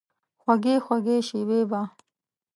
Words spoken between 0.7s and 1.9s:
خوږې شیبې به،